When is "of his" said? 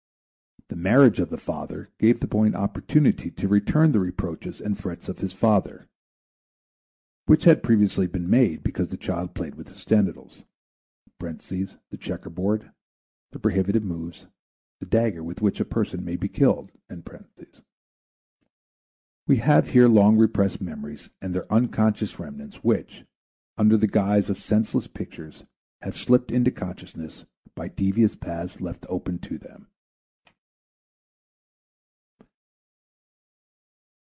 5.09-5.33